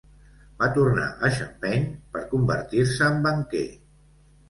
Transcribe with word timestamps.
Va 0.63 0.69
tornar 0.77 1.03
a 1.27 1.31
Champaign 1.37 1.87
per 2.17 2.25
convertir-se 2.35 3.15
en 3.15 3.25
banquer. 3.31 3.67